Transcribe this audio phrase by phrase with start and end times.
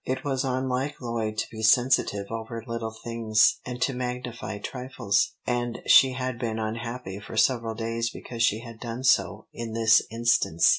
[0.03, 5.77] It was unlike Lloyd to be sensitive over little things, and to magnify trifles, and
[5.85, 10.69] she had been unhappy for several days because she had done so in this instance.